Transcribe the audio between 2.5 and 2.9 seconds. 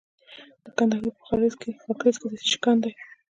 کان